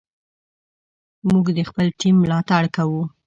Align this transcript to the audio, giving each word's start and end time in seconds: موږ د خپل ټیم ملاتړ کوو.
موږ 1.29 1.45
د 1.57 1.59
خپل 1.69 1.87
ټیم 1.99 2.15
ملاتړ 2.23 2.63
کوو. 2.75 3.03